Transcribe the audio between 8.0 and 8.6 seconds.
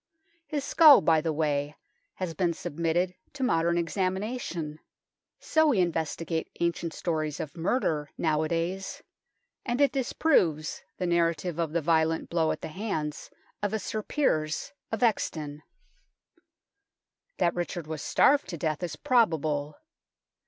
nowa